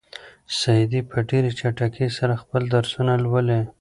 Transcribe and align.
سعید 0.59 0.91
په 1.11 1.17
ډېرې 1.29 1.49
چټکۍ 1.59 2.07
سره 2.17 2.33
خپل 2.41 2.61
درسونه 2.75 3.13
لولي. 3.23 3.59